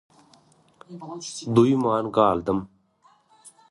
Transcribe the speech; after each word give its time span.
duýman 1.59 2.13
galdym. 2.19 2.67